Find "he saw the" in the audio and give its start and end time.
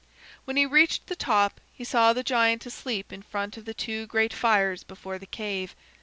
1.71-2.23